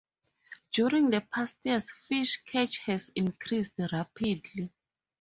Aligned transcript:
During 0.71 1.11
the 1.11 1.21
past 1.21 1.57
years, 1.63 1.91
fish 1.91 2.37
catch 2.37 2.79
has 2.87 3.11
increased 3.15 3.73
rapidly. 3.91 4.71